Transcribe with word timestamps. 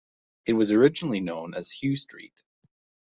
It 0.47 0.53
was 0.53 0.71
originally 0.71 1.19
known 1.19 1.53
as 1.53 1.69
Hugh 1.69 1.95
Street. 1.95 2.41